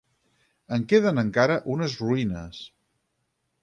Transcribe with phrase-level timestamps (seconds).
[0.77, 2.67] En queden encara unes ruïnes.